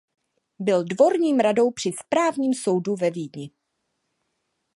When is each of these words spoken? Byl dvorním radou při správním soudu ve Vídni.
Byl 0.59 0.83
dvorním 0.83 1.39
radou 1.39 1.71
při 1.71 1.91
správním 2.05 2.53
soudu 2.53 2.95
ve 2.95 3.11
Vídni. 3.11 3.51